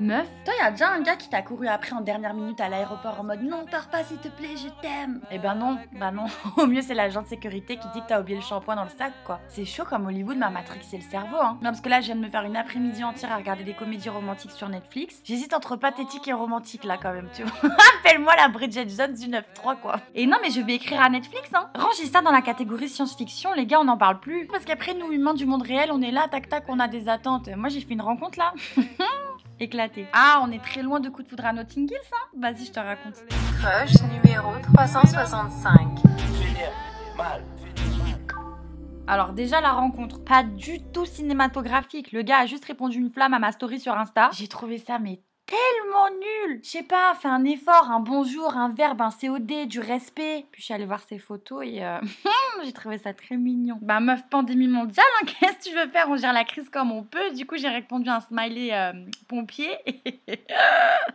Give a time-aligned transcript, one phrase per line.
[0.00, 2.68] Meuf, toi, y a déjà un gars qui t'a couru après en dernière minute à
[2.68, 5.20] l'aéroport en mode non, pars pas s'il te plaît, je t'aime.
[5.30, 6.26] Eh ben non, bah non.
[6.56, 8.90] Au mieux, c'est l'agent de sécurité qui dit que t'as oublié le shampoing dans le
[8.90, 9.40] sac, quoi.
[9.48, 11.58] C'est chaud comme Hollywood m'a matrixé le cerveau, hein.
[11.62, 13.74] Non, parce que là, je viens de me faire une après-midi entière à regarder des
[13.74, 15.20] comédies romantiques sur Netflix.
[15.22, 17.70] J'hésite entre pathétique et romantique, là, quand même, tu vois.
[18.00, 20.00] Appelle-moi la Bridget Jones du 9-3, quoi.
[20.16, 21.68] Et non, mais je vais écrire à Netflix, hein.
[21.76, 24.48] Rangez ça dans la catégorie science-fiction, les gars, on n'en parle plus.
[24.48, 27.08] Parce qu'après, nous, humains du monde réel, on est là, tac tac, on a des
[27.08, 27.48] attentes.
[27.54, 28.52] Moi, j'ai fait une rencontre là.
[29.60, 30.06] Éclaté.
[30.12, 32.16] Ah, on est très loin de coup de foudre à Notting Hill, ça?
[32.36, 33.14] Vas-y, je te raconte.
[33.60, 36.04] Crush numéro 365.
[39.06, 42.10] Alors déjà la rencontre, pas du tout cinématographique.
[42.12, 44.30] Le gars a juste répondu une flamme à ma story sur Insta.
[44.32, 46.60] J'ai trouvé ça mais tellement nul.
[46.62, 50.46] Je sais pas, fait un effort, un bonjour, un verbe, un COD, du respect.
[50.50, 51.98] Puis je suis allée voir ses photos et euh,
[52.64, 53.78] j'ai trouvé ça très mignon.
[53.82, 56.06] Bah meuf, pandémie mondiale, hein, qu'est-ce que tu veux faire?
[56.08, 57.32] On gère la crise comme on peut.
[57.34, 58.92] Du coup, j'ai répondu un smiley euh,
[59.28, 59.76] pompier.
[60.28, 60.38] oh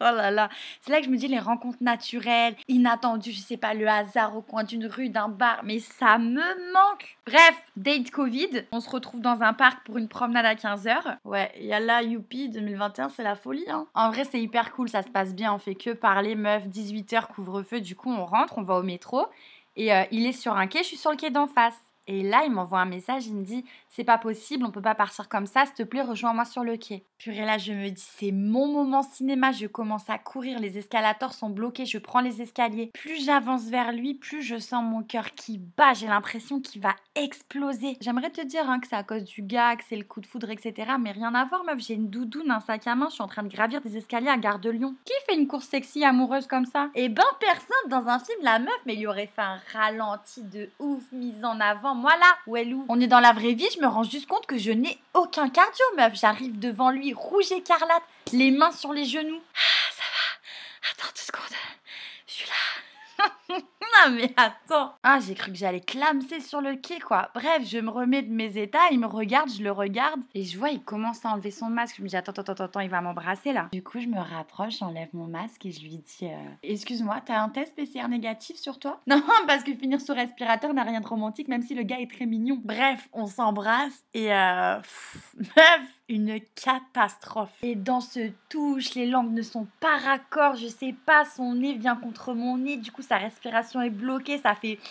[0.00, 0.48] là là.
[0.80, 4.36] C'est là que je me dis les rencontres naturelles, inattendues, je sais pas, le hasard
[4.36, 5.60] au coin d'une rue, d'un bar.
[5.64, 7.16] Mais ça me manque.
[7.30, 8.64] Bref, date Covid.
[8.72, 11.18] On se retrouve dans un parc pour une promenade à 15h.
[11.24, 13.70] Ouais, il y a là, youpi, 2021, c'est la folie.
[13.70, 13.86] Hein.
[13.94, 15.54] En vrai, c'est hyper cool, ça se passe bien.
[15.54, 17.80] On fait que parler, meuf, 18h, couvre-feu.
[17.80, 19.26] Du coup, on rentre, on va au métro.
[19.76, 21.78] Et euh, il est sur un quai, je suis sur le quai d'en face.
[22.06, 24.94] Et là, il m'envoie un message, il me dit C'est pas possible, on peut pas
[24.94, 27.04] partir comme ça, s'il te plaît, rejoins-moi sur le quai.
[27.18, 31.32] Purée, là, je me dis C'est mon moment cinéma, je commence à courir, les escalators
[31.32, 32.90] sont bloqués, je prends les escaliers.
[32.94, 36.96] Plus j'avance vers lui, plus je sens mon cœur qui bat, j'ai l'impression qu'il va
[37.14, 37.96] exploser.
[38.00, 40.26] J'aimerais te dire hein, que c'est à cause du gars, que c'est le coup de
[40.26, 40.92] foudre, etc.
[40.98, 43.28] Mais rien à voir, meuf, j'ai une doudoune, un sac à main, je suis en
[43.28, 44.94] train de gravir des escaliers à Gare de Lyon.
[45.04, 46.88] Qui fait une course sexy amoureuse comme ça?
[46.94, 50.70] Eh ben, personne dans un film, la meuf, mais il aurait fait un ralenti de
[50.78, 51.89] ouf, mise en avant.
[51.94, 54.26] Moi là, où est où On est dans la vraie vie, je me rends juste
[54.26, 56.14] compte que je n'ai aucun cardio, meuf.
[56.14, 59.40] J'arrive devant lui, rouge écarlate, les mains sur les genoux.
[59.54, 60.90] Ah, ça va.
[60.90, 61.58] Attends deux secondes.
[62.26, 63.56] Je suis là.
[64.06, 64.94] non mais attends.
[65.02, 67.30] Ah, j'ai cru que j'allais clamser sur le quai quoi.
[67.34, 70.58] Bref, je me remets de mes états, il me regarde, je le regarde et je
[70.58, 71.96] vois il commence à enlever son masque.
[71.98, 73.68] Je me dis attends attends attends, attends il va m'embrasser là.
[73.72, 77.40] Du coup, je me rapproche, j'enlève mon masque et je lui dis euh, "Excuse-moi, t'as
[77.40, 79.00] un test PCR négatif sur toi?
[79.10, 82.10] Non, parce que finir sous respirateur n'a rien de romantique même si le gars est
[82.10, 82.60] très mignon.
[82.64, 84.78] Bref, on s'embrasse et euh
[85.40, 87.56] meuf une catastrophe.
[87.62, 91.74] Et dans ce touche, les langues ne sont pas raccords, je sais pas, son nez
[91.74, 94.78] vient contre mon nez, du coup sa respiration est bloquée, ça fait...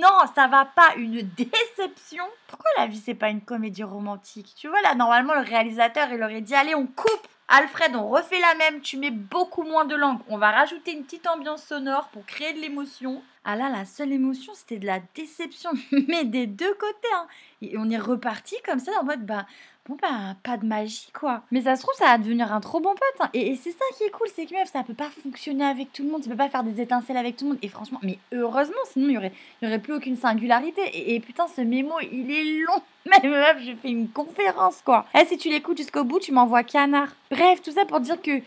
[0.00, 2.22] Non, ça va pas, une déception.
[2.46, 4.54] Pourquoi la vie c'est pas une comédie romantique?
[4.56, 8.38] Tu vois là, normalement le réalisateur il aurait dit allez on coupe Alfred, on refait
[8.40, 10.20] la même, tu mets beaucoup moins de langue.
[10.28, 13.22] On va rajouter une petite ambiance sonore pour créer de l'émotion.
[13.44, 15.70] Ah là, la seule émotion, c'était de la déception,
[16.08, 17.08] mais des deux côtés.
[17.14, 17.26] Hein.
[17.62, 19.46] Et on est reparti comme ça en mode, bah,
[19.88, 21.42] bon, bah, pas de magie, quoi.
[21.50, 23.20] Mais ça se trouve, ça va devenir un trop bon pote.
[23.20, 23.30] hein.
[23.32, 26.02] Et, c'est ça qui est cool, c'est que meuf, ça peut pas fonctionner avec tout
[26.02, 27.58] le monde, ça peut pas faire des étincelles avec tout le monde.
[27.62, 30.82] Et franchement, mais heureusement, sinon, il y aurait, plus aucune singularité.
[30.92, 32.82] Et, putain, ce mémo, il est long.
[33.22, 35.06] Mais meuf, je fais une conférence, quoi.
[35.18, 37.08] Eh, si tu l'écoutes jusqu'au bout, tu m'envoies canard.
[37.30, 38.42] Bref, tout ça pour dire que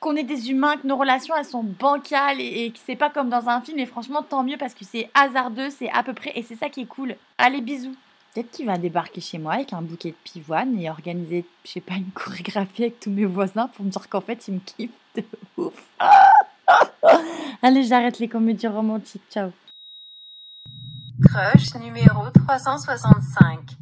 [0.00, 3.10] qu'on est des humains, que nos relations elles sont bancales et, et que c'est pas
[3.10, 3.78] comme dans un film.
[3.78, 6.68] Et franchement, tant mieux parce que c'est hasardeux, c'est à peu près et c'est ça
[6.68, 7.16] qui est cool.
[7.38, 7.94] Allez, bisous.
[8.36, 11.80] Peut-être qu'il va débarquer chez moi avec un bouquet de pivoine et organiser, je sais
[11.80, 14.90] pas, une chorégraphie avec tous mes voisins pour me dire qu'en fait, il me kiffe
[15.14, 15.24] de
[15.56, 15.82] ouf.
[17.62, 19.22] Allez, j'arrête les comédies romantiques.
[19.30, 19.52] Ciao.
[21.22, 23.75] Crush numéro 365.